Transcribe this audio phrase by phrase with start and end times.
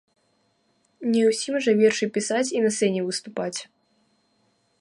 [1.15, 3.57] Не ўсім жа вершы пісаць і на сцэне выступаць.